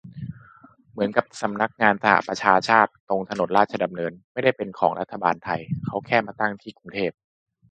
[0.91, 7.11] เหมือนกับสำนักงานสหประชาชาติ ตรงถนนราชดำเนิน ไม่ได้เป็นของรัฐบาลไทย เขาแค่มาตั้งที่กรุงเทพ